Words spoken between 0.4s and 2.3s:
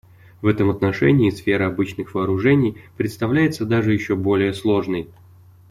В этом отношении сфера обычных